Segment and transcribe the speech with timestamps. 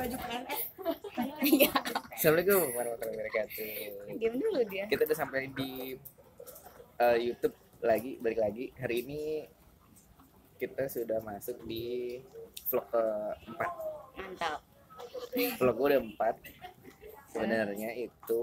[0.00, 0.60] baju PNS
[1.40, 1.72] Iya.
[2.16, 4.16] Assalamualaikum warahmatullahi wabarakatuh.
[4.16, 4.84] Diam dulu dia.
[4.88, 5.96] Kita udah sampai di
[7.00, 8.64] eh, YouTube lagi, balik lagi.
[8.76, 9.22] Hari ini
[10.60, 12.16] kita sudah masuk di
[12.68, 13.72] vlog keempat.
[14.20, 14.60] Mantap.
[15.60, 16.34] Vlog gue udah empat.
[17.32, 18.42] Sebenarnya itu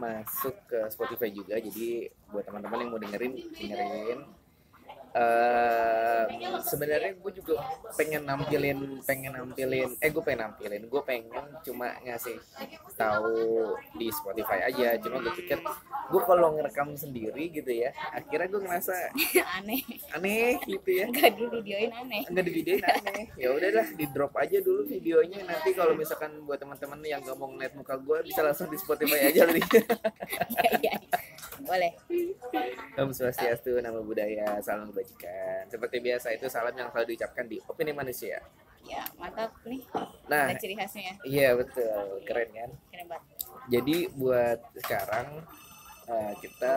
[0.00, 1.60] masuk ke Spotify juga.
[1.60, 4.20] Jadi buat teman-teman yang mau dengerin, dengerin.
[5.12, 6.24] Eh,
[6.64, 7.60] sebenarnya gue juga
[8.00, 12.40] pengen nampilin pengen nampilin eh gue pengen nampilin gue pengen cuma ngasih
[12.96, 15.60] tahu di Spotify aja cuma gue pikir
[16.08, 18.94] gue kalau ngerekam sendiri gitu ya akhirnya gue ngerasa
[19.60, 19.84] aneh.
[20.16, 22.22] aneh gitu ya Enggak di videoin aneh.
[22.32, 26.56] nggak di videoin aneh ya udahlah di drop aja dulu videonya nanti kalau misalkan buat
[26.56, 30.94] teman-teman yang nggak mau ngeliat muka gue bisa langsung di Spotify aja nih Iya iya.
[31.62, 31.92] Boleh.
[32.98, 35.62] Om Swastiastu, nama budaya, salam kebajikan.
[35.68, 38.38] Seperti biasa itu salam yang selalu diucapkan di opini manusia.
[38.82, 39.82] Ya, mantap nih.
[40.26, 41.14] Nah, Ada ciri khasnya ya.
[41.22, 42.70] iya betul, keren kan?
[42.90, 43.26] Keren banget.
[43.70, 45.26] Jadi buat sekarang
[46.10, 46.74] eh, kita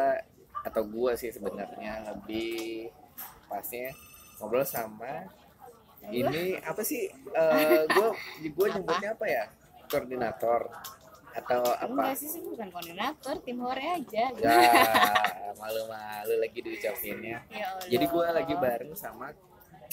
[0.66, 2.90] atau gua sih sebenarnya lebih
[3.46, 3.94] pasnya
[4.38, 5.26] ngobrol sama
[6.14, 7.10] ini apa sih?
[7.10, 8.14] Eh, gua
[8.54, 9.44] gua nyebutnya apa ya?
[9.90, 10.62] Koordinator
[11.36, 11.86] atau apa?
[11.86, 14.32] Enggak sih, sih bukan koordinator, tim hore aja.
[14.40, 14.56] Ya,
[15.60, 17.44] malu-malu lagi diucapinnya.
[17.52, 17.88] Ya Allah.
[17.92, 19.36] Jadi gue lagi bareng sama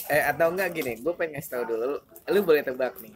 [0.09, 2.01] eh atau enggak gini, gue pengen ngasih tahu dulu,
[2.33, 3.13] lu boleh tebak nih.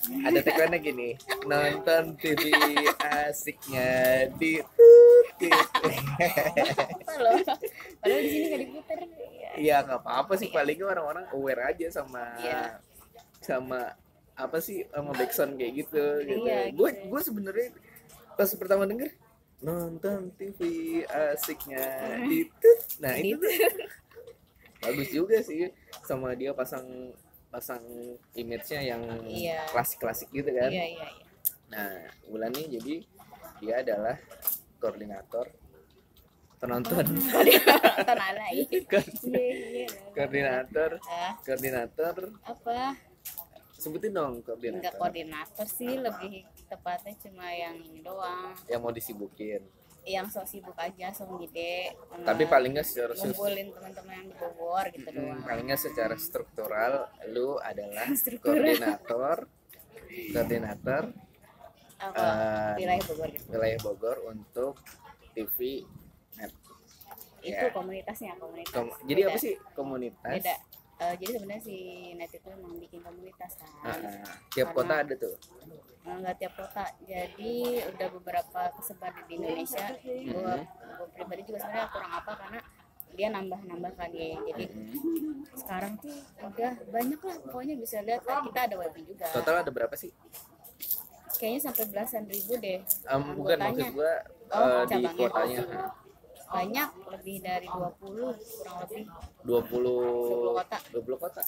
[0.00, 1.10] Ada tagline gini,
[1.44, 2.52] nonton TV
[3.00, 4.56] asiknya di
[5.40, 7.36] Apa loh?
[8.00, 8.98] Padahal di sini nggak diputer.
[9.00, 9.50] Ya.
[9.56, 12.80] Iya nggak apa-apa sih, paling orang-orang aware aja sama Iya.
[13.40, 13.96] sama
[14.40, 16.46] apa sih sama backsound kayak gitu gitu.
[16.46, 17.04] Iya, Gue gitu.
[17.08, 17.68] gue sebenarnya
[18.34, 19.10] pas pertama denger
[19.60, 20.58] nonton TV
[21.04, 21.84] asiknya
[22.22, 22.48] di
[22.96, 23.52] nah itu tuh
[24.82, 25.68] bagus juga sih
[26.00, 27.12] sama dia pasang
[27.50, 27.84] pasang
[28.32, 29.68] image-nya yang Iya.
[29.68, 30.70] klasik-klasik gitu kan.
[30.70, 31.24] Iya iya iya.
[31.68, 31.92] Nah,
[32.26, 32.94] Wulan nih jadi
[33.60, 34.16] dia adalah
[34.78, 35.50] koordinator
[36.56, 37.04] penonton
[38.30, 38.64] alay.
[38.64, 39.44] Iya
[39.84, 39.86] iya.
[40.16, 42.96] koordinator Ah, koordinator apa?
[43.80, 46.32] Sebutin dong Enggak koordinator koordinator sih, lebih
[46.66, 48.52] tepatnya cuma yang ini doang.
[48.66, 49.64] yang mau disibukin
[50.02, 51.92] Yang sok sibuk aja, sok ngide.
[52.22, 55.40] tapi paling nggak secara ngumpulin teman-teman yang di Bogor gitu Mm, doang.
[55.42, 56.92] paling nggak secara struktural
[57.26, 58.56] lu adalah Struktural.
[58.56, 59.38] koordinator
[60.30, 61.02] koordinator
[61.98, 62.16] Apa?
[62.18, 63.46] eh, wilayah Bogor gitu.
[63.50, 64.74] wilayah Bogor untuk
[65.30, 65.84] TV
[66.34, 66.52] net
[67.40, 67.68] Itu ya.
[67.70, 68.68] komunitasnya, komunitas.
[68.70, 69.30] Kom- jadi Beda.
[69.30, 70.56] apa sih komunitas Beda.
[71.00, 71.76] Eh, jadi sebenarnya si
[72.12, 73.68] net itu emang bikin komunitas kan.
[73.80, 73.96] Ah.
[74.48, 75.34] tiap Karena- kota ada tuh?
[76.00, 76.84] Eh, nggak tiap kota.
[77.02, 77.52] Jadi
[77.86, 79.86] udah beberapa kesebar di Indonesia.
[79.96, 80.28] Mm-hmm.
[80.30, 80.54] gua
[81.10, 82.60] pribadi juga sebenarnya kurang apa karena
[83.10, 84.36] dia nambah nambah kan ya.
[84.44, 85.56] Jadi Mm-hmm.
[85.56, 87.36] sekarang tuh udah banyak lah.
[87.42, 89.26] Pokoknya bisa lihat lah kita ada webnya juga.
[89.32, 90.12] Total ada berapa sih?
[91.32, 92.84] Kayaknya sampai belasan ribu deh.
[92.84, 94.12] Em, bukan maksud gua
[94.50, 95.62] Oh, eh, di kotanya
[96.50, 99.04] banyak lebih dari 20 kurang lebih.
[99.40, 100.76] 20 20 kota.
[100.90, 101.40] 20 kota?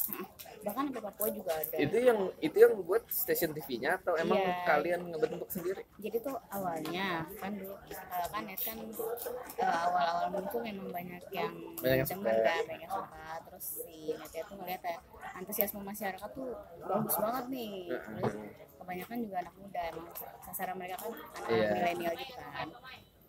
[0.63, 1.75] Bahkan sampai Papua juga ada.
[1.75, 4.63] Itu yang itu yang buat stasiun TV-nya atau emang Iya.
[4.65, 5.83] kalian ngebentuk sendiri?
[5.99, 7.99] Jadi tuh awalnya kan dulu eh,
[8.31, 13.27] kan net kan eh, awal-awal muncul memang banyak yang Banyak yang demen kan banyak suka.
[13.43, 14.97] Terus si net tuh ngeliat ya
[15.35, 17.75] antusiasme masyarakat tuh bagus banget nih.
[17.91, 18.35] Terus
[18.79, 20.09] kebanyakan juga anak muda emang
[20.43, 21.69] sasaran mereka kan anak Iya.
[21.73, 22.69] milenial gitu kan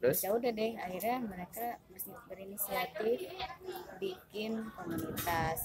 [0.03, 0.19] terus?
[0.19, 1.79] Ya udah deh akhirnya mereka
[2.27, 3.19] berinisiatif
[4.03, 5.57] bikin komunitas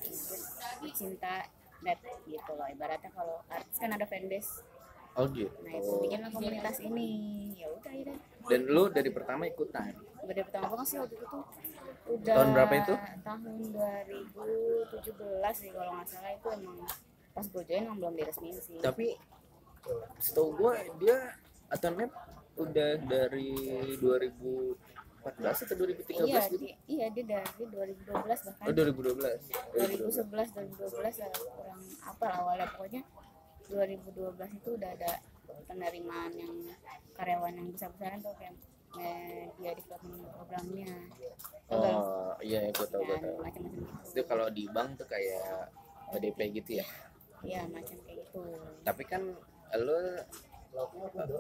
[0.79, 1.51] bikin cinta
[1.83, 2.71] net gitu loh.
[2.71, 4.63] Ibaratnya kalau artis kan ada fanbase.
[5.19, 5.51] Oh gitu.
[5.67, 7.11] Nah itu bikinlah komunitas ini.
[7.59, 8.19] Ya udah akhirnya.
[8.47, 9.91] Dan lu dari pertama ikutan?
[10.23, 11.45] Gede pertama banget sih waktu itu tuh.
[12.09, 12.95] Udah Tahun berapa itu?
[13.27, 13.41] tahun
[14.95, 16.33] 2017 sih kalau nggak salah.
[16.39, 16.79] Itu emang
[17.35, 18.79] pas gue join emang belum diresmiin sih.
[18.79, 19.19] Tapi
[20.23, 21.35] setahu gua dia
[21.69, 22.13] atau net
[22.59, 23.51] udah dari
[23.97, 26.57] 2014 atau 2013 iya gitu?
[26.59, 28.65] dia, iya dia dari 2012 bahkan.
[28.67, 29.15] Oh 2012
[29.75, 32.67] 2012 2011 2012 lah kurang apa awalnya.
[32.75, 33.03] Pokoknya
[33.69, 35.13] 2012 itu udah ada
[35.69, 36.55] penerimaan yang
[37.13, 38.55] karyawan yang besar-besaran tuh kayak
[38.89, 40.93] media development programnya.
[41.69, 42.01] Tau nggak lo?
[42.01, 43.37] oh iya ya gua tahu gua Dan tahu.
[43.45, 44.13] macam-macam gitu.
[44.17, 45.69] Itu kalau di bank tuh kayak
[46.09, 46.87] ODP gitu ya?
[47.45, 48.41] Iya macam kayak gitu.
[48.81, 49.23] Tapi kan
[49.77, 50.01] lo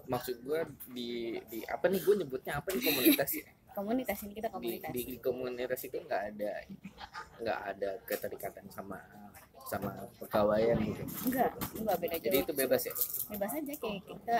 [0.08, 3.49] maksud gue di di apa nih gue nyebutnya apa nih komunitas ya?
[3.79, 4.90] komunitas ini kita komunitas.
[4.90, 6.52] di, di komunitas itu nggak ada
[7.38, 8.99] nggak ada keterikatan sama
[9.69, 11.05] sama pegawaian gitu?
[11.29, 12.25] Enggak enggak beda jauh.
[12.25, 12.94] jadi itu bebas ya?
[13.29, 14.37] Bebas aja kayak kita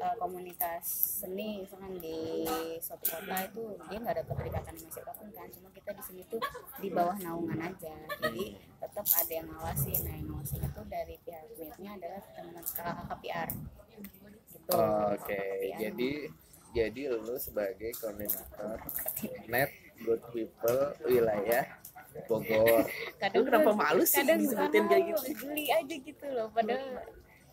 [0.00, 0.84] uh, komunitas
[1.20, 2.48] seni misalkan di
[2.80, 5.48] suatu kota itu dia nggak ada keterikatan sama siapa pun kan.
[5.52, 6.40] Cuma kita di sini tuh
[6.80, 7.94] di bawah naungan aja.
[8.24, 10.00] Jadi tetap ada yang ngawasin.
[10.00, 13.50] Nah yang ngawasin itu dari pihak MIT-nya adalah teman kakak PR
[14.64, 15.78] gitu oke KPR.
[15.78, 16.10] jadi
[16.74, 18.80] jadi lu sebagai koordinator
[19.46, 19.70] net
[20.02, 21.64] good people wilayah
[22.30, 22.86] Bogor.
[23.18, 27.02] Kadang Lu kenapa malu sih kadang disebutin kayak malu, geli aja gitu loh padahal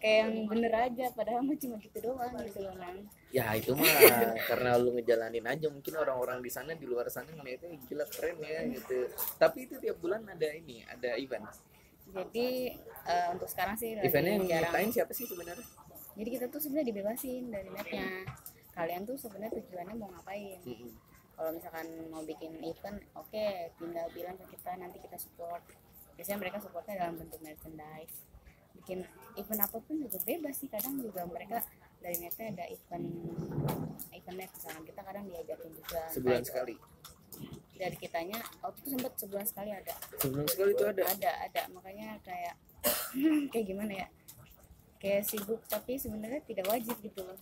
[0.01, 3.85] kayak yang bener aja padahal mah cuma gitu doang gitu loh nang ya itu mah
[4.49, 8.61] karena lu ngejalanin aja mungkin orang-orang di sana di luar sana ngeliatnya gila keren ya
[8.69, 9.09] gitu.
[9.37, 11.45] Tapi itu tiap bulan ada ini ada event.
[12.11, 12.75] Jadi
[13.09, 15.65] eh, untuk sekarang sih eventnya yang nyiptain siapa sih sebenarnya
[16.15, 18.27] jadi kita tuh sebenarnya dibebasin dari netnya
[18.71, 20.59] kalian tuh sebenarnya tujuannya mau ngapain?
[21.35, 23.45] Kalau misalkan mau bikin event oke
[23.79, 25.63] tinggal bilang ke kita nanti kita support.
[26.15, 28.15] Biasanya mereka supportnya dalam bentuk merchandise.
[28.77, 29.03] Bikin
[29.37, 31.65] event apa pun juga bebas sih kadang juga mereka
[32.01, 33.07] dari netnya ada event
[34.13, 36.01] event net misalkan kita kadang diajakin juga.
[36.13, 36.75] Sebulan sekali.
[37.81, 39.93] Dari kitanya waktu itu sempat sebulan sekali ada.
[40.21, 41.01] Sebulan sekali itu ada?
[41.09, 41.61] Ada ada.
[41.73, 42.55] Makanya kayak
[43.51, 44.07] kayak gimana ya
[45.01, 47.37] kayak sibuk tapi sebenarnya tidak wajib gitu loh.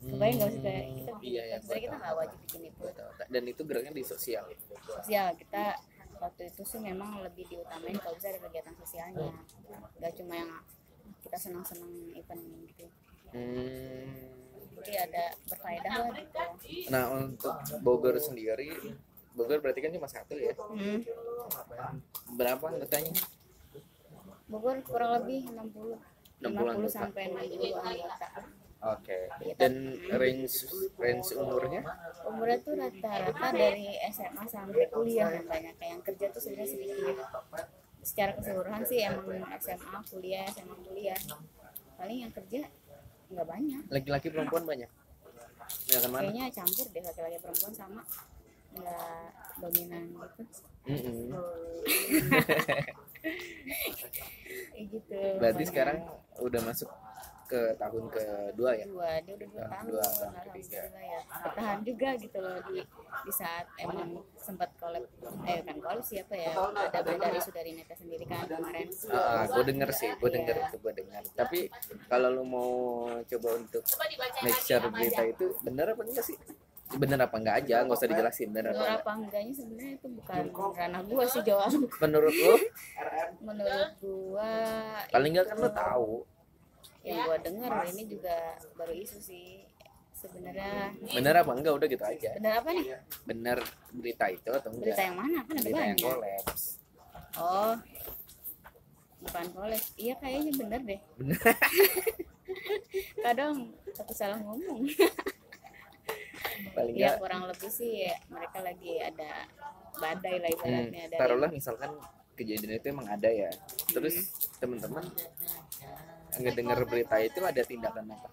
[0.00, 2.84] Kebayang nggak sih kayak kita bikin iya ya event, sebenarnya kita nggak wajib bikin itu.
[3.28, 4.44] Dan itu geraknya di sosial.
[4.88, 5.64] Sosial kita
[6.20, 9.28] waktu itu sih memang lebih diutamain kalau bisa ada kegiatan sosialnya.
[10.00, 10.50] Nggak cuma yang
[11.20, 12.88] kita senang-senang event gitu.
[13.30, 14.10] Hmm.
[14.80, 16.40] jadi ada berfaedah lah gitu.
[16.90, 18.74] Nah untuk Bogor sendiri
[19.38, 20.56] Bogor berarti kan cuma satu ya?
[20.58, 21.06] Hmm.
[22.34, 23.14] berapa anggotanya?
[24.50, 25.94] Bogor kurang lebih 60
[26.40, 26.88] 60 50 anggota.
[26.88, 28.28] sampai 60 anggota
[28.80, 29.18] oke
[29.60, 29.74] dan
[30.16, 30.64] range
[30.96, 31.84] range umurnya?
[32.24, 37.16] Umurnya tuh rata-rata dari SMA sampai kuliah yang banyak yang kerja tuh sebenarnya sedikit.
[38.00, 39.28] Secara keseluruhan sih emang
[39.60, 41.20] SMA kuliah SMA kuliah.
[42.00, 42.64] Paling yang kerja
[43.30, 43.82] nggak banyak.
[43.92, 44.88] Laki-laki perempuan banyak?
[46.10, 48.02] Mana kayaknya campur deh laki-laki perempuan sama.
[48.72, 49.28] Nggak
[49.60, 50.42] dominan gitu.
[50.88, 51.36] Mm-mm.
[54.80, 55.98] Gitu berarti sekarang
[56.40, 56.88] udah masuk
[57.50, 62.38] ke tahun kedua ya dua dia udah dua Tahun dua, tahun ya bertahan juga gitu
[62.38, 62.78] loh di
[63.26, 65.02] di saat emang sempat collab
[65.50, 67.10] eh kan collab siapa ya ada
[67.50, 70.66] dari Neta sendiri kan kemarin Ah, gue denger sih, gue denger Iya.
[70.70, 71.22] itu, gue denger.
[71.34, 71.58] Tapi
[72.06, 72.70] kalau lu mau
[73.26, 73.82] coba untuk
[74.46, 76.38] make sure berita itu bener apa enggak sih?
[76.92, 79.00] Bener apa enggak aja, nggak usah dijelasin bener apa Bener enggak.
[79.00, 80.40] apa enggaknya sebenarnya itu bukan
[80.74, 81.70] ranah gua sih jawab
[82.00, 82.54] Menurut lu,
[83.40, 84.50] menurut gua
[85.08, 86.10] paling enggak kan lu tahu.
[87.00, 88.36] yang gua denger ini juga
[88.74, 89.64] baru isu sih
[90.12, 92.30] sebenarnya Bener apa enggak udah gitu aja.
[92.34, 92.84] bener apa nih
[93.22, 93.58] Bener
[93.90, 94.84] berita itu atau enggak?
[94.90, 96.62] berita yang mana kan ada Berita yang kolaps.
[97.36, 97.74] oh
[99.20, 101.38] bukan kolej iya kayaknya bener deh Bener.
[103.24, 103.52] kadang
[103.94, 104.84] aku salah ngomong
[106.70, 109.30] Paling ya kurang lebih sih ya, mereka lagi ada
[109.96, 111.90] badai lah hmm, ibaratnya dari taruhlah misalkan
[112.34, 113.50] kejadian itu emang ada ya.
[113.86, 114.16] Terus
[114.56, 115.04] teman-teman
[116.32, 118.28] ngedenger berita itu ada tindakan apa?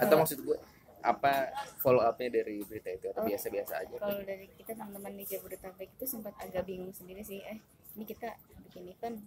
[0.00, 0.58] Atau maksud gue
[1.04, 3.28] apa follow upnya dari berita itu atau Oh.
[3.28, 3.96] biasa-biasa aja?
[4.00, 7.60] kalau dari kita teman-teman di Jabodetabek itu sempat agak bingung sendiri sih eh
[7.92, 8.32] ini kita
[8.64, 9.20] bikin event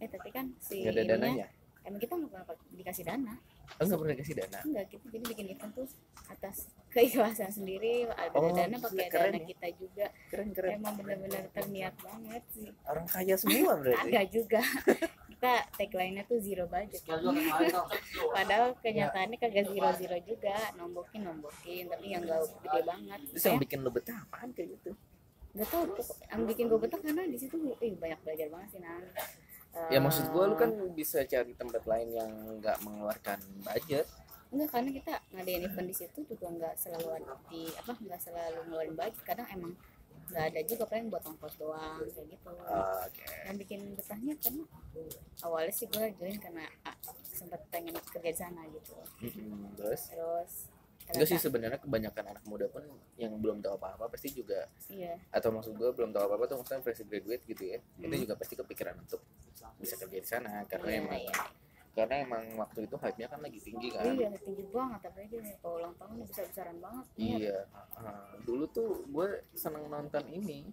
[0.00, 1.52] eh tapi kan si Gak ada dananya?
[1.80, 3.34] Emang kita nggak pernah dikasih dana
[3.70, 4.58] Oh, nggak pernah kasih dana?
[4.62, 5.86] enggak kita jadi bikin event tuh
[6.26, 6.56] atas
[6.88, 9.46] keikhlasan sendiri ada Oh, dana pakai keren dana ya.
[9.46, 10.70] kita juga Keren keren.
[10.74, 14.00] emang benar-benar terniat banget sih Orang kaya semua berarti.
[14.02, 14.60] agak juga
[15.28, 17.02] kita tagline-nya tuh zero budget
[18.34, 23.58] padahal kenyataannya kagak zero zero juga nombokin nombokin tapi yang gak gede banget Terus yang
[23.58, 24.90] bikin lo betah apaan kayak gitu?
[25.50, 28.80] nggak tahu pokok- yang bikin gue betah karena di situ ih, banyak belajar banget sih
[28.80, 29.00] nang
[29.88, 34.06] Ya maksud gue lu kan bisa cari tempat lain yang nggak mengeluarkan budget.
[34.48, 37.20] enggak karena kita ngadain event di situ juga nggak selalu
[37.52, 39.76] di apa nggak selalu ngeluarin budget kadang emang
[40.32, 43.24] nggak ada juga paling buat ongkos doang kayak gitu Oke.
[43.44, 44.64] yang bikin betahnya karena
[45.44, 46.96] awalnya sih gue join karena ah,
[47.28, 50.52] sempat pengen kerja di sana gitu Mm-mm, Terus terus
[51.08, 52.84] enggak sih sebenarnya kebanyakan anak muda pun
[53.16, 56.82] yang belum tahu apa-apa pasti juga iya atau maksud gue belum tahu apa-apa tuh maksudnya
[56.82, 57.78] fresh graduate gitu ya.
[57.96, 58.22] Itu Hmm.
[58.24, 59.20] juga pasti kepikiran untuk
[59.78, 61.34] bisa kerja di sana karena iya, emang iya.
[61.94, 64.04] karena emang waktu itu hype-nya kan lagi tinggi kan.
[64.06, 67.58] iya tinggi banget apalagi nih kalau ulang tahun besar besaran banget Iya.
[67.94, 70.70] ah, dulu tuh gue seneng nonton ini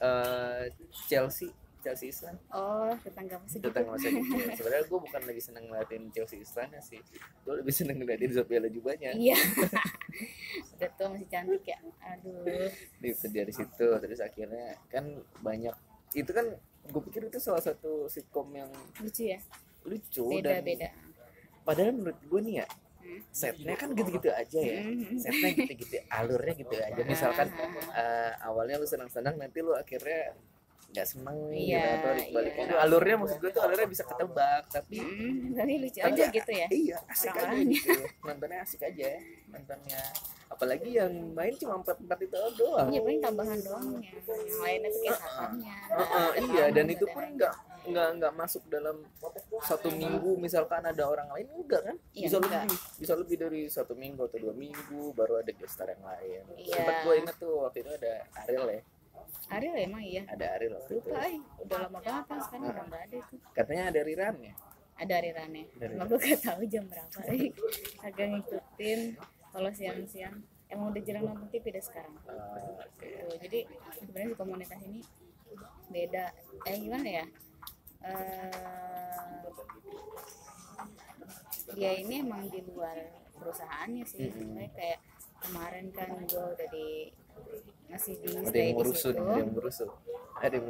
[0.00, 0.64] eh
[1.06, 1.50] Chelsea
[1.80, 4.44] Chelsea Island oh tetangga masih gitu tentang masa kecil.
[4.52, 7.00] Sebenarnya gue bukan lagi seneng ngeliatin Chelsea Island sih.
[7.42, 9.10] Gue lebih seneng ngeliatin Sophia Lajubanya.
[9.12, 9.36] iya
[10.76, 12.44] udah tua masih cantik ya aduh
[13.00, 15.04] Itu dari situ terus akhirnya kan
[15.40, 15.74] banyak
[16.12, 16.46] itu kan
[16.82, 19.38] gue pikir itu salah satu sitkom yang lucu ya
[19.84, 20.88] lucu beda dan beda
[21.62, 22.68] padahal menurut gue nih ya
[23.00, 23.24] Hmm.
[23.32, 25.16] setnya kan gitu-gitu aja ya Hmm.
[25.16, 27.48] setnya gitu-gitu alurnya gitu aja misalkan
[27.90, 30.36] eh, awalnya lu senang-senang nanti lu akhirnya
[30.90, 32.66] nggak seneng gitu Iya, atau dibaliknya iya.
[32.66, 36.50] itu alurnya maksud gue tuh alurnya bisa ketebak tapi Hmm, tapi lucu tapi aja gitu
[36.52, 37.78] ya iya asik aja Orang-orangnya.
[37.78, 39.08] gitu nontonnya asik aja
[39.46, 40.02] nontonnya
[40.48, 44.10] apalagi yang main cuma empat empat itu doang Iya paling tambahan doang ya.
[44.20, 45.74] Yang lainnya tuh kayak sahamnya.
[45.90, 48.96] Heeh, iya dan itu pun nggak nggak nggak masuk dalam
[49.62, 52.62] satu minggu misalkan ada orang lain enggak kan Iya, bisa enggak.
[52.62, 56.74] lebih bisa lebih dari satu minggu atau dua minggu baru ada gestar yang lain Iya.
[56.76, 58.80] sempat gue inget tuh waktu itu ada Ariel ya
[59.50, 60.22] Ariel emang iya.
[60.26, 63.34] ada Ariel waktu itu Lupa ay, udah lama banget kan sekarang udah nggak ada itu.
[63.52, 64.54] katanya ada Riran ya
[65.00, 65.64] Ada Arirane.
[65.80, 67.18] Dari Cuma gue gak tahu jam berapa.
[67.24, 67.48] ay.
[68.04, 69.00] Agak ngikutin
[69.48, 70.36] kalau siang-siang.
[70.68, 72.12] Emang udah jarang nonton TV deh sekarang.
[72.28, 73.08] Eh, oke.
[73.08, 73.64] Tuh, jadi
[73.96, 75.00] sebenarnya si komunitas ini
[75.88, 76.24] beda.
[76.68, 77.24] Eh gimana ya?
[78.04, 79.48] Eh
[81.72, 82.96] dia ini emang di luar
[83.40, 84.28] perusahaannya sih.
[84.28, 84.52] Mm-mm.
[84.52, 85.00] Makanya kayak
[85.40, 86.88] kemarin kan gue udah di
[87.90, 89.08] masih di ada stay yang situ.
[89.10, 89.88] ada yang ngurusun
[90.40, 90.66] ada yang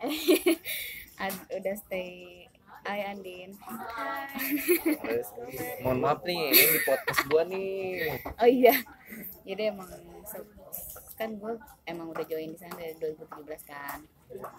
[1.20, 2.48] Ad- udah stay.
[2.80, 3.52] Hai Andin.
[5.04, 5.28] Terus,
[5.84, 8.16] mohon maaf nih ini di podcast gua nih.
[8.40, 8.72] Oh iya.
[9.44, 9.88] Jadi emang
[11.20, 11.52] kan gue
[11.84, 14.00] emang udah join di sana dari 2017 kan.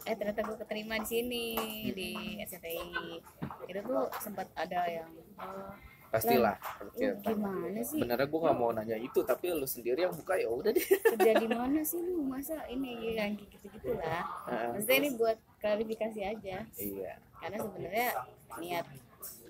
[0.05, 1.45] Eh ternyata gue keterima di sini
[1.97, 3.17] di RCTI
[3.65, 5.09] itu tuh sempat ada yang
[5.41, 5.73] oh,
[6.11, 7.97] pastilah lu Oke, gimana sih?
[7.97, 10.83] Benernya gua nggak mau nanya itu tapi lu sendiri yang buka ya udah deh.
[10.83, 12.19] Kerja di mana sih lu?
[12.21, 14.67] Masa ini yang gitu gitu lah Heeh.
[14.75, 16.57] maksudnya ini buat klarifikasi aja.
[16.75, 17.13] Iya.
[17.39, 18.07] Karena sebenarnya
[18.59, 18.85] niat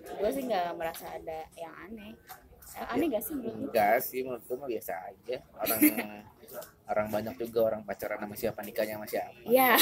[0.02, 2.14] gue sih nggak merasa ada yang aneh.
[2.72, 3.64] Eh, aneh gak sih menurut lu?
[3.68, 5.36] enggak sih menurut gua mah biasa aja.
[5.58, 5.80] Orang
[6.86, 9.34] orang banyak juga orang pacaran sama siapa nikahnya sama siapa.
[9.44, 9.76] Iya.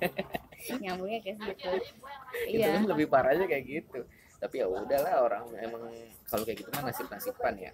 [0.82, 1.70] Nyambungnya kayak gitu.
[1.70, 2.76] itu Iya.
[2.76, 4.00] kan lebih parahnya kayak gitu
[4.40, 5.84] tapi ya udahlah orang emang
[6.24, 7.72] kalau kayak gitu mah nasib nasiban ya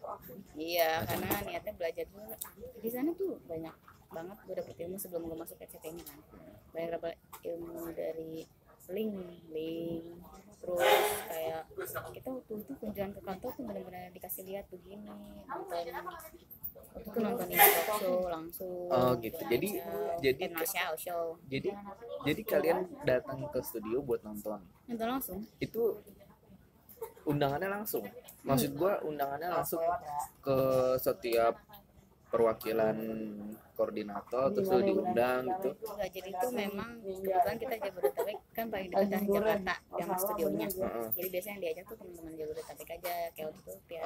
[0.52, 2.32] Iya, karena niatnya belajar dulu.
[2.76, 3.74] Di sana tuh banyak
[4.08, 6.18] banget gue dapet ilmu sebelum gue masuk SCT ini kan.
[6.72, 8.42] Banyak dapet ilmu dari
[8.88, 9.14] link,
[9.48, 10.02] link,
[10.56, 10.82] terus
[11.26, 11.62] kayak
[12.12, 15.10] kita waktu itu kunjungan ke kantor tuh benar-benar dikasih lihat begini,
[15.44, 15.76] nonton
[16.96, 18.88] itu nonton ini talk show langsung.
[18.88, 19.36] Oh, gitu.
[19.44, 21.24] Jadi- Show, jadi- eh, show.
[21.44, 21.70] jadi
[22.24, 25.38] jadi kalian datang ke studio buat nonton nonton langsung.
[25.58, 25.82] itu
[27.26, 28.06] undangannya langsung
[28.46, 29.82] maksud gua undangannya langsung
[30.40, 30.56] ke
[31.02, 31.58] setiap
[32.30, 32.96] perwakilan
[33.76, 39.04] koordinator terus lu diundang gitu Enggak, jadi itu memang kebetulan kita Jabodetabek kan paling dekat
[39.04, 40.66] dengan Jakarta yang studionya.
[40.72, 41.08] Heeh.
[41.12, 44.02] Jadi biasanya yang diajak tuh teman-teman Jabodetabek aja kayak waktu itu ya.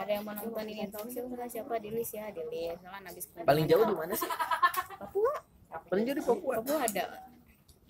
[0.00, 2.80] Ada yang mau nonton ini talk show enggak siapa di list ya, di list.
[2.80, 4.30] Soalnya habis paling jauh di mana sih
[4.96, 5.34] Papua.
[5.86, 7.04] paling jauh di Papua Papua ada.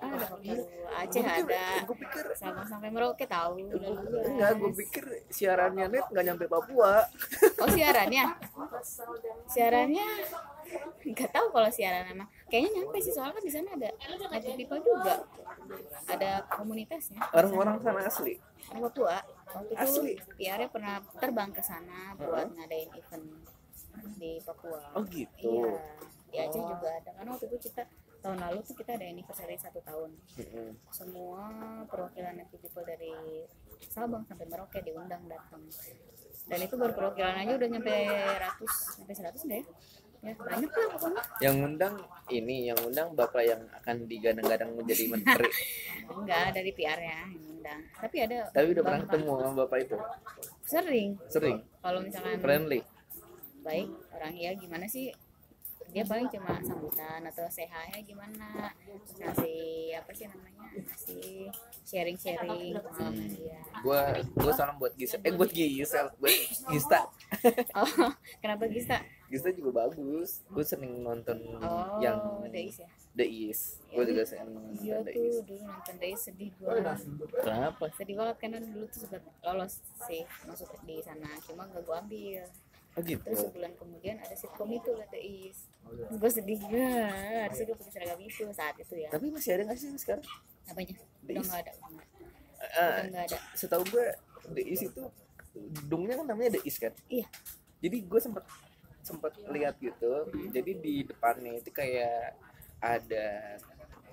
[0.00, 0.56] Ah, ada Papua.
[0.96, 1.64] Aceh ada.
[1.84, 3.60] gue pikir Sama sampai Merauke tahu.
[3.60, 7.04] enggak gue pikir siarannya net nggak nyampe Papua.
[7.60, 8.24] Oh siarannya?
[9.44, 10.08] Siarannya?
[11.04, 12.28] Nggak tahu kalau siaran emang.
[12.48, 13.88] Kayaknya nyampe sih soalnya kan di sana ada
[14.32, 15.14] ada pipa juga.
[16.08, 17.20] Ada komunitasnya.
[17.36, 18.34] Orang-orang sana asli?
[18.72, 19.18] Orang Papua.
[19.50, 20.12] Waktu itu Asli?
[20.38, 23.26] PR pernah terbang ke sana buat ngadain event
[24.16, 24.94] di Papua.
[24.94, 25.66] Oh gitu.
[25.66, 25.74] Iya.
[26.30, 27.10] Di Aceh juga ada.
[27.18, 27.82] Karena waktu itu kita
[28.20, 30.10] tahun lalu tuh kita ada anniversary satu tahun.
[30.36, 30.68] Mm-mm.
[30.92, 31.44] semua
[31.88, 33.44] perwakilan people dari
[33.88, 35.64] Sabang sampai Merauke diundang datang.
[36.46, 37.94] Dan itu baru perwakilan aja udah nyampe
[38.36, 39.64] ratus sampai seratus deh.
[40.20, 41.22] Ya banyak lah pokoknya.
[41.40, 41.94] Yang undang
[42.28, 45.48] ini yang undang bapak yang akan digadang-gadang menjadi menteri.
[46.12, 49.96] Enggak dari PR-nya yang undang tapi ada tapi udah pernah ketemu sama bapak itu?
[50.68, 51.08] Sering.
[51.32, 51.56] Sering?
[51.80, 52.80] Kalau misalkan friendly?
[53.64, 55.08] Baik orang ya gimana sih
[55.90, 58.70] dia paling cuma sambutan atau sehatnya gimana.
[59.18, 61.50] Ngasih apa sih namanya ngasih
[61.82, 63.58] sharing sharing pengalaman dia.
[63.82, 64.00] Gua
[64.38, 66.34] gua salam buat Gisel eh buat Gisel buat
[66.70, 67.10] Gista.
[67.74, 68.10] Oh
[68.42, 69.02] kenapa Gista?
[69.30, 70.42] Gista juga bagus.
[70.50, 72.18] Gue sering nonton oh yang
[72.50, 72.90] Deis ya?
[73.14, 73.78] The East.
[73.90, 74.46] Gue juga sering
[74.82, 75.40] iya nonton The tuh East.
[75.46, 76.94] dulu nonton Deis sedih gua.
[77.42, 77.84] Kenapa?
[77.94, 79.74] Sedih banget karena dulu tuh sempat lolos
[80.06, 81.30] sih masuk di sana.
[81.46, 82.42] Cuma gak gua ambil
[82.90, 83.22] oh gitu.
[83.22, 85.58] Terus sebulan kemudian ada sitkom itu lah Deis
[85.90, 87.10] terus gue sedih banget
[87.44, 89.08] harusnya gue pakai seragam itu saat itu ya.
[89.10, 90.24] Tapi masih ada nggak sih sekarang?
[90.64, 90.94] Apanya?
[91.20, 92.10] The udah nggak ada udah nggak-
[92.60, 93.38] udah nggak ada.
[93.54, 94.06] setahu gue
[94.50, 95.02] The East itu
[95.50, 96.92] gedungnya kan namanya The East kan?
[97.06, 97.26] Iya.
[97.80, 98.44] Jadi gue sempat
[99.00, 100.12] sempat lihat gitu.
[100.52, 102.36] Jadi di depannya itu kayak
[102.78, 103.56] ada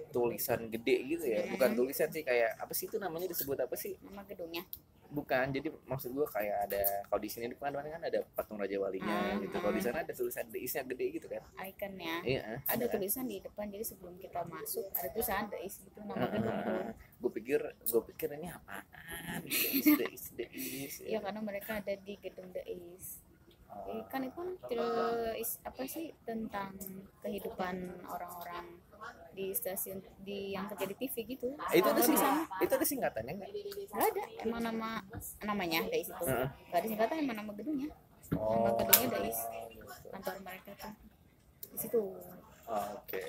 [0.09, 1.43] tulisan gede gitu ya.
[1.47, 1.77] Bukan Hmm.
[1.77, 3.99] tulisan sih kayak apa sih itu namanya disebut apa sih?
[4.01, 4.63] Nama gedungnya
[5.07, 9.07] bukan jadi maksud gue kayak ada kalau di sini depan kan ada patung raja walinya
[9.07, 9.85] Ah, gitu kalau di ah.
[9.87, 12.93] sana ada tulisan deisnya gede gitu kan ikonnya iya ada kan?
[12.99, 16.57] tulisan di depan jadi sebelum kita masuk ada tulisan ada isi itu nama Ah, gedung
[16.59, 16.81] tuh
[17.17, 22.51] gue pikir gue pikir ini apaan deis deis deis Iya karena mereka ada di gedung.
[23.67, 23.99] Oh.
[23.99, 24.55] Eh, kan itu kan
[25.67, 26.71] apa sih tentang
[27.21, 27.75] kehidupan
[28.07, 28.79] orang-orang
[29.31, 31.53] di stasiun di yang kerja di TV gitu.
[31.69, 32.17] itu ada sih
[32.63, 33.49] itu ada singkatannya nggak
[33.93, 34.89] nggak ada emang nama
[35.45, 36.25] namanya The East itu.
[36.25, 36.47] Heeh.
[36.49, 37.89] Nggak ada singkatan emang nama gedungnya.
[38.33, 39.43] Nama oh gedungnya The East.
[40.09, 40.93] Kantor mereka tuh
[41.67, 42.01] di situ.
[42.67, 43.23] oke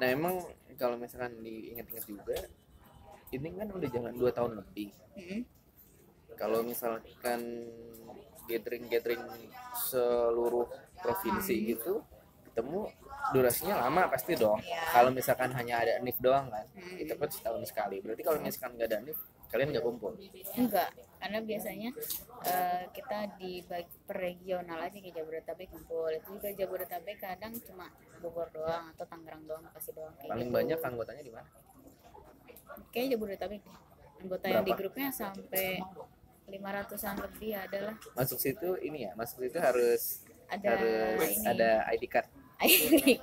[0.00, 0.40] nah emang
[0.80, 2.38] kalau misalkan diingat-ingat juga
[3.28, 4.88] ini kan udah jalan dua tahun lebih
[5.20, 5.40] Mm-mm.
[6.34, 7.68] kalau misalkan
[8.48, 9.20] gathering gathering
[9.76, 10.64] seluruh
[10.96, 11.66] provinsi Hmm.
[11.76, 11.92] gitu
[12.50, 12.80] ketemu
[13.30, 14.82] durasinya lama pasti dong Iya.
[14.90, 16.98] kalau misalkan hanya ada NIF doang kan Hmm.
[16.98, 20.12] itu pun setahun sekali berarti kalau misalkan nggak ada NIF kalian nggak kumpul
[20.52, 21.90] Enggak, karena biasanya
[22.42, 26.06] eh, kita di per regional aja kayak Jabodetabek kumpul.
[26.08, 30.56] Itu juga Jabodetabek kadang cuma Bogor doang atau Tangerang doang, Bekasi doang kayak paling gitu.
[30.56, 31.48] banyak anggotanya di mana
[32.88, 33.76] Kayak Jabodetabek deh.
[34.20, 34.80] Anggota yang di Berapa?
[34.80, 35.68] grupnya sampai
[36.46, 40.02] 500-an lebih adalah masuk situ ini ya masuk situ harus
[40.46, 42.26] ada harus ini ada ID card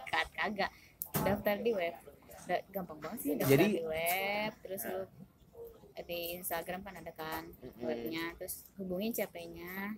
[0.04, 0.72] Card kagak.
[1.14, 1.96] Daftar di web.
[2.44, 4.52] Da- gampang banget sih daftar Jadi- di web.
[4.62, 5.02] Terus lu
[6.00, 7.44] di Instagram kan ada kan
[7.80, 8.34] webnya.
[8.36, 9.98] Terus hubungin CP-nya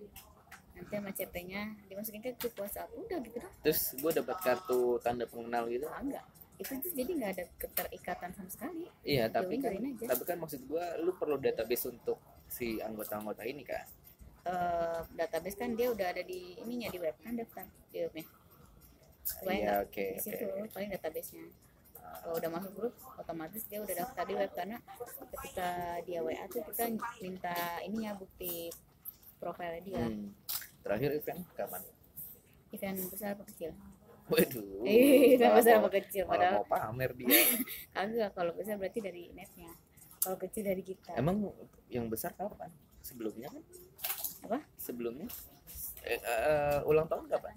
[0.70, 2.88] nanti sama CP-nya dimasukin ke grup WhatsApp.
[2.94, 5.84] Udah gitu dah terus gue dapat kartu tanda pengenal gitu?
[5.86, 6.24] Enggak
[6.56, 8.84] itu tuh jadi nggak ada keterikatan sama sekali.
[9.00, 10.04] Iya tapi Join, kan join aja.
[10.08, 13.84] tapi kan maksud gue lu perlu database untuk si anggota-anggota ini kan
[14.40, 18.24] Eh, database kan dia udah ada di ininya di web kan daftar di webnya
[19.38, 19.86] Kebayang nggak?
[19.86, 20.44] oke di situ
[20.74, 21.46] paling database-nya.
[22.20, 24.76] Kalau udah masuk grup otomatis dia udah daftar di web karena
[25.38, 25.68] ketika
[26.04, 26.84] dia WA tuh kita
[27.22, 27.54] minta
[27.86, 28.68] ininya bukti
[29.38, 30.04] profilnya dia.
[30.04, 30.34] Hmm.
[30.80, 31.82] terakhir event kapan?
[32.72, 33.70] Event besar apa kecil?
[34.32, 34.84] Waduh.
[34.84, 37.28] Eh event besar apa kecil padahal mau pamer dia.
[37.94, 39.70] Kagak kalau besar berarti dari netnya.
[40.20, 41.16] Kalau kecil dari kita.
[41.16, 41.52] Emang
[41.88, 42.68] yang besar kapan?
[43.00, 43.62] Sebelumnya kan?
[44.44, 44.58] Apa?
[44.76, 45.28] Sebelumnya?
[46.04, 47.54] Eh, eh, ulang tahun kapan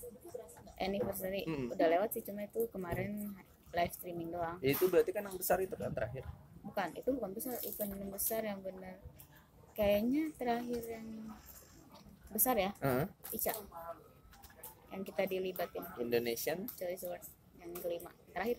[0.80, 1.44] anniversary.
[1.46, 1.70] Hmm.
[1.74, 3.34] udah lewat sih cuma itu kemarin
[3.74, 4.58] live streaming doang.
[4.62, 6.24] Ya, itu berarti kan yang besar itu kan terakhir?
[6.64, 8.96] Bukan itu bukan besar event yang besar yang benar.
[9.74, 11.08] Kayaknya terakhir yang
[12.30, 12.72] besar ya?
[12.80, 13.06] Heeh.
[13.34, 13.54] Ica.
[14.94, 15.84] Yang kita dilibatin.
[15.98, 16.60] Indonesian?
[16.78, 17.24] Choice Award
[17.58, 18.12] yang kelima.
[18.30, 18.58] Terakhir.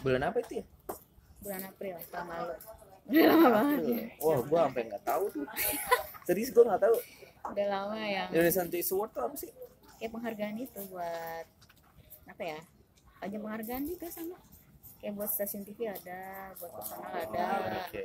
[0.00, 0.64] Bulan apa itu ya?
[1.44, 2.54] Bulan April tahun lalu.
[3.02, 3.80] Udah lama banget.
[3.82, 5.46] Ya wah gua sampai nggak tahu tuh.
[6.24, 6.96] Serius gua nggak tahu.
[7.52, 9.50] Udah lama yang Indonesian Choice Award tuh apa sih
[10.02, 11.46] kayak penghargaan itu buat
[12.26, 12.58] apa ya
[13.22, 14.34] ajang penghargaan juga sama
[14.98, 17.46] kayak buat stasiun TV ada buat personal ada
[17.86, 18.04] oke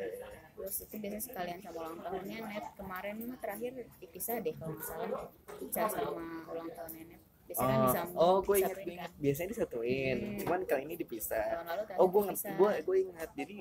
[0.54, 4.86] terus itu biasanya sekalian sama ulang tahunnya net kemarin mah terakhir dipisah deh kalau nggak
[4.86, 5.10] salah
[5.58, 8.92] Ica sama ulang tahunnya net biasanya kan Oh, disambung oh gue ingat, gue kan.
[8.92, 9.12] ingat.
[9.18, 10.38] Biasanya disatuin, Hmm.
[10.38, 11.46] cuman kali ini dipisah.
[11.48, 13.30] tahun lalu Oh, gue gue gue ingat.
[13.34, 13.58] Jadi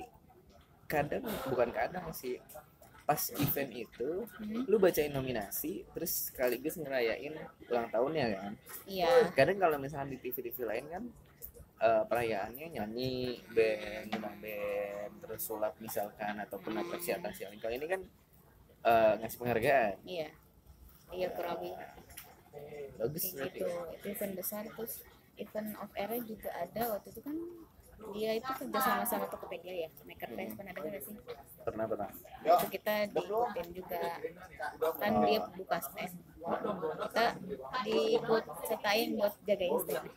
[0.85, 2.35] kadang bukan kadang sih
[3.07, 7.31] pas event itu Hmm, lu bacain nominasi terus sekaligus ngerayain
[7.65, 8.51] ulang tahunnya kan?
[8.83, 9.31] Iya.
[9.31, 11.03] Kadang kalau misalnya di TV TV lain kan
[11.77, 13.13] eh, perayaannya nyanyi
[13.47, 16.83] band undang band terus sulap misalkan ataupun Hmm.
[16.83, 18.01] apresiasi yang kali ini kan
[18.83, 19.95] eh, ngasih penghargaan.
[20.03, 20.27] Iya.
[21.09, 21.73] Iya kurang lebih.
[22.97, 23.45] bagus gitu.
[23.45, 23.67] Itu
[24.03, 25.05] event besar terus
[25.37, 26.97] event of air juga ada.
[26.97, 27.37] Waktu itu kan
[28.11, 31.15] dia itu kerja sama sama Tokopedia ya Maker Face pernah dengar sih
[31.67, 32.09] pernah pernah.
[32.47, 34.03] Itu kita diikutin juga.
[34.95, 36.15] Kan dia buka stand.
[37.03, 37.25] Kita
[37.83, 40.07] diikut sertain buat jagain stand.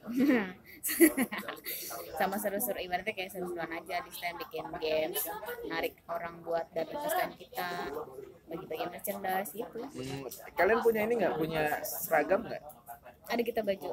[2.22, 2.78] Sama seru-seru.
[2.78, 5.26] Ibaratnya kayak seru-seruan aja di stand bikin games
[5.66, 7.70] narik orang buat datang ke stand kita
[8.46, 9.80] bagi-bagi merchandise gitu.
[9.82, 10.22] Hmm,
[10.54, 11.34] kalian punya ini nggak?
[11.34, 12.62] Punya seragam nggak?
[13.26, 13.90] Ada kita baju.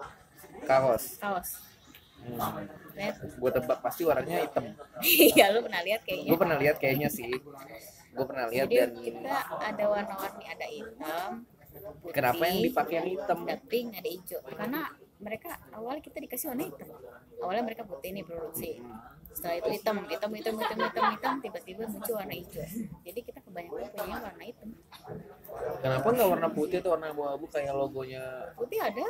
[0.69, 1.17] Kaos.
[1.17, 1.66] Kaos
[2.25, 3.37] hmm.
[3.37, 4.65] Gue tebak pasti warnanya hitam.
[5.05, 6.29] Iya lu pernah lihat kayaknya.
[6.29, 7.29] Gue pernah lihat kayaknya sih.
[8.13, 11.45] Gue pernah lihat jadi dan kita ada warna-warni ada hitam
[11.77, 13.37] putih, kenapa yang dipakai yang hitam?
[13.45, 14.39] ada pink ada hijau.
[14.43, 14.81] Karena
[15.17, 16.89] mereka awalnya kita dikasih warna hitam.
[17.41, 18.71] Awalnya mereka putih nih produksi.
[19.33, 22.65] Setelah itu hitam hitam hitam hitam hitam hitam tiba-tiba muncul warna hijau.
[23.05, 24.69] Jadi kita kebanyakan punya warna hitam.
[25.81, 28.23] Kenapa nggak warna putih atau warna abu-abu kayak logonya?
[28.57, 29.05] Putih ada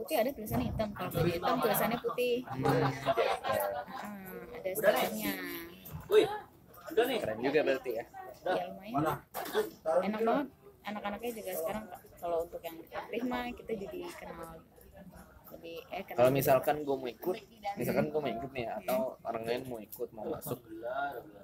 [0.00, 1.56] putih ada tulisannya hitam kalau baju hitam.
[1.60, 2.34] Tulisannya putih.
[2.48, 2.64] Hmm,
[4.00, 5.32] Hmm, ada stikernya
[7.20, 8.04] keren juga berarti ya.
[8.40, 9.16] Ya lumayan.
[10.00, 10.46] Enak banget.
[10.80, 11.84] Anak-anaknya juga sekarang
[12.16, 14.50] kalau untuk yang aktif mah kita jadi kenal
[15.50, 17.36] lebih eh kenal kalau misalkan gue mau ikut
[17.76, 20.56] misalkan gue mau ikut nih atau orang lain mau ikut mau masuk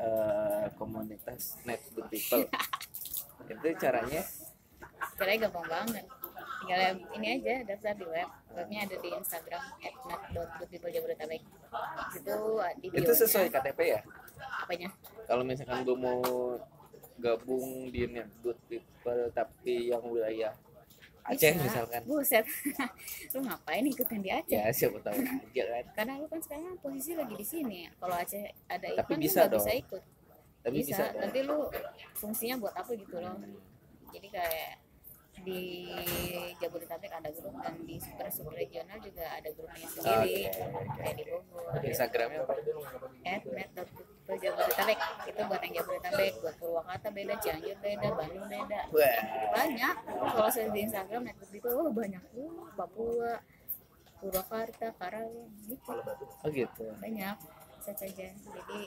[0.01, 2.49] eh, komunitas net good people.
[3.53, 4.25] Itu caranya?
[5.21, 6.05] Caranya gampang banget
[6.67, 8.29] tinggal ini aja daftar di web.
[8.59, 11.43] Webnya ada di Instagram @nat.goodpeoplejabodetabek
[12.19, 12.39] itu
[12.83, 14.01] di itu sesuai KTP ya?
[14.67, 14.91] Apanya?
[15.31, 16.21] Kalau misalkan gue mau
[17.23, 20.53] gabung di Net Good People tapi yang wilayah
[21.27, 21.63] Aceh Bisa.
[21.63, 22.01] misalkan.
[22.07, 22.47] Buset.
[23.35, 24.55] Lu ngapain ikutan di Aceh?
[24.55, 25.85] Ya siapa tahu aja kan.
[25.99, 27.91] Karena lu kan sekarang posisi lagi di sini.
[27.99, 30.03] Kalau Aceh ada Tapi event bisa lu bisa ikut.
[30.63, 31.19] Tapi bisa, bisa, dong.
[31.27, 31.59] nanti lu
[32.15, 33.43] fungsinya buat apa gitu loh.
[34.15, 34.86] Jadi kayak
[35.47, 35.87] di
[36.59, 40.67] Jabodetabek ada grup dan di super super regional juga ada grupnya sendiri Oke,
[40.99, 41.71] kayak di Bogor.
[41.87, 42.55] Instagramnya apa?
[43.23, 44.99] At net.jabodetabek
[45.31, 48.81] itu buat yang Jabodetabek buat Purwakarta beda Cianjur beda Bandung beda.
[48.91, 49.23] Wah.
[49.55, 49.97] Banyak.
[50.35, 52.23] Kalau saya di Instagram net itu oh banyak.
[52.35, 53.39] Uh, Papua
[54.19, 55.95] Purwakarta Karawang gitu.
[56.43, 56.85] Oh gitu.
[56.99, 57.37] Banyak.
[57.87, 58.81] Search aja jadi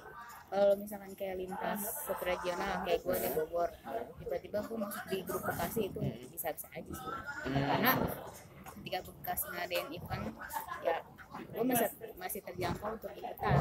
[0.50, 3.70] kalau misalkan kayak lintas subregional kayak gue di Bogor
[4.18, 7.12] tiba-tiba gue masuk di grup Bekasi itu bisa bisa aja sih.
[7.46, 7.92] Hmm, karena
[8.74, 10.26] ketika Bekasi ngadain event
[10.82, 10.98] ya
[11.46, 13.56] gue masih masih terjangkau untuk ikutan.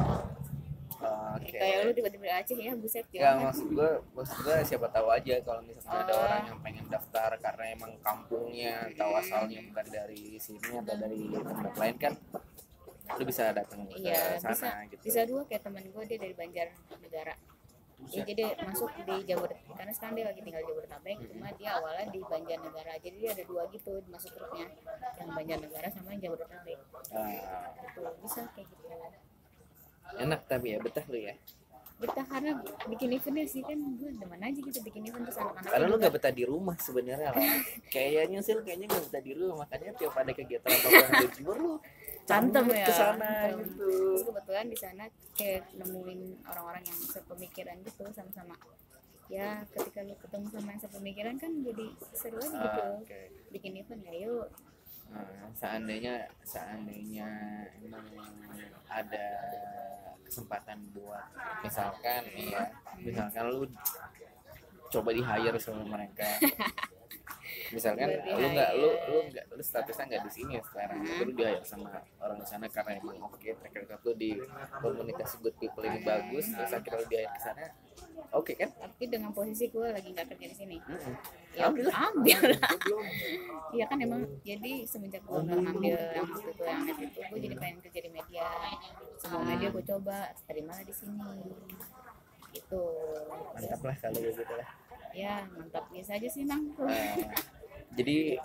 [0.99, 1.55] Oke.
[1.55, 3.43] Kayak lu tiba-tiba Aceh ya buset ya jangan.
[3.47, 6.25] maksud gue maksud gue siapa tahu aja kalau misalkan ada Oh.
[6.25, 11.75] orang yang pengen daftar karena emang kampungnya atau asalnya bukan dari sini atau dari tempat
[11.77, 12.15] lain kan
[13.17, 14.69] lu bisa datang ke iya sana bisa.
[14.93, 15.03] gitu.
[15.09, 17.35] Bisa dua kayak temen gue dia dari Banjarnegara.
[17.99, 21.71] Ya, jadi dia masuk di Jabodetabek karena sekarang dia lagi tinggal di Jabodetabek cuma dia
[21.81, 22.95] awalnya di Banjarnegara.
[23.01, 24.67] Jadi dia ada dua gitu masuk grupnya
[25.19, 26.79] yang Banjarnegara sama yang Jabodetabek.
[27.11, 28.85] Ah, itu bisa kayak gitu.
[30.09, 31.35] Enak tapi ya betah lu ya?
[31.99, 32.55] Betah karena
[32.87, 36.15] bikin eventnya sih kan gue demen aja gitu bikin event terus anak-anak karena lu nggak
[36.15, 36.31] betah.
[36.33, 37.43] di rumah sebenarnya lah
[37.95, 41.53] kayaknya sih lu kayaknya nggak betah di rumah makanya tiap ada kegiatan apa yang lu
[41.59, 41.73] lu
[42.29, 43.89] cantem ya ke sana gitu.
[43.89, 48.57] Terus kebetulan di sana kayak nemuin orang-orang yang sepemikiran gitu sama-sama.
[49.29, 52.81] Ya ketika lu ketemu sama yang sepemikiran kan jadi seru aja gitu.
[52.85, 53.21] Ah, oke.
[53.53, 54.49] Bikin event ya yuk.
[55.09, 55.25] Nah,
[55.57, 57.31] seandainya seandainya
[57.81, 58.05] emang
[58.93, 59.27] ada
[60.29, 61.25] kesempatan buat
[61.65, 62.69] misalkan ya
[63.01, 63.65] misalkan lu
[64.93, 66.29] coba di hire sama mereka
[67.75, 70.99] misalkan lu nggak lu lu nggak lu statusnya nggak di sini ya sekarang.
[71.05, 71.89] Tapi lu di hire sama
[72.23, 74.31] orang di sana karena emang oke track record lu di
[74.81, 77.67] komunitas good people ini bagus terus akhirnya lu di hire ke sana
[78.35, 78.71] oke kan?
[78.75, 80.77] Tapi dengan posisi gue lagi nggak kerja di sini.
[80.79, 81.15] Mm-mm.
[81.57, 82.41] ya Ambil ambil
[83.75, 87.39] iya kan emang jadi semenjak gue nggak ngambil yang waktu itu yang net itu gue
[87.43, 88.45] jadi pengen kerja di media.
[89.19, 90.17] Semua media gue coba
[90.47, 91.31] terima di sini.
[92.49, 92.81] Itu
[93.53, 94.71] mantap lah kalau begitu lah
[95.15, 95.85] ya mantap.
[95.93, 97.15] Biasa aja sih nang Nah,
[97.97, 98.39] jadi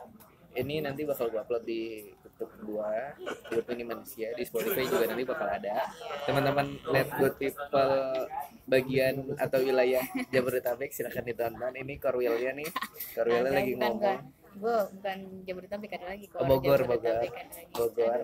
[0.54, 3.14] ini nanti bakal gua upload di YouTube gua
[3.50, 4.30] hidup ini manusia.
[4.38, 5.90] Di Spotify juga nanti bakal ada.
[6.30, 8.30] Teman-teman Let Good People
[8.70, 11.74] bagian atau wilayah Jabodetabek silahkan ditonton.
[11.74, 12.70] Ini Korwilnya nih.
[13.18, 16.26] Korwilnya lagi ngomong gue bukan Jabodetabek ada lagi.
[16.32, 17.00] Oh, Bogor, Bogor.
[17.10, 17.30] ada lagi.
[17.70, 18.20] Bogor.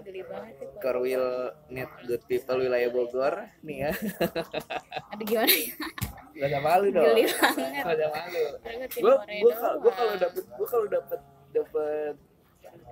[0.78, 1.26] Korwil
[1.68, 3.92] Net Good People wilayah Bogor nih ya.
[5.12, 5.74] Aduh gimana ya?
[6.32, 7.06] Gak ada malu dong.
[7.06, 7.84] Geli banget.
[7.84, 8.44] Gak ada malu.
[8.90, 12.16] Gue gue kalau gue kalau dapet gue kalau dapet dapet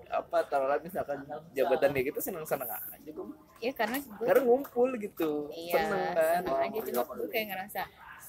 [0.08, 1.19] apa taruhlah misalkan
[1.52, 3.28] jabatan kayak gitu seneng seneng aja gue
[3.60, 5.52] ya karena gue karena ngumpul gitu.
[5.52, 6.15] Iya seneng kan?
[6.41, 6.80] seneng aja.
[6.82, 7.82] Cuma gue kayak ngerasa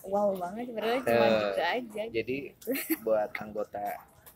[0.05, 1.35] wow banget padahal cuma Eh.
[1.35, 2.03] gitu aja.
[2.13, 2.37] jadi
[3.03, 3.83] buat anggota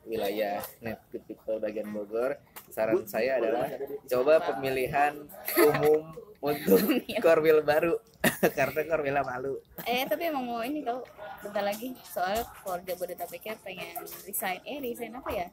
[0.06, 2.38] wilayah net Good people bagian Bogor.
[2.72, 3.68] Saran saya adalah
[4.08, 6.02] coba pemilihan umum
[6.50, 6.80] untuk
[7.22, 7.94] korwil baru.
[8.58, 9.58] Karena korwilnya malu.
[9.86, 11.02] Eh tapi emang mau ini tau
[11.42, 11.94] bentar lagi.
[12.06, 14.58] Soal kalau Jabodetabeknya pengen resign.
[14.66, 15.46] Eh resign apa ya?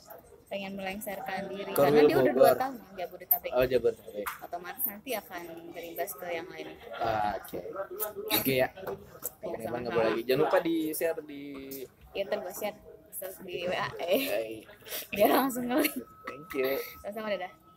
[0.49, 1.71] Pengen melengsarkan diri.
[1.77, 5.41] Korwil karena dia udah dua tahun Jabodetabek oh Jabodetabek otomatis nanti akan
[5.75, 6.67] berimbas ke yang lain.
[6.97, 7.59] Ah, oke.
[8.33, 8.67] Oke ya.
[9.45, 10.09] Nggak boleh.
[10.13, 11.43] Lagi jangan lupa di share di
[12.17, 12.53] ya ntar gue
[13.19, 14.63] terus di WA eh
[15.11, 15.91] dia langsung ngelik
[16.23, 16.79] thank you.
[17.03, 17.68] Sama-sama dadah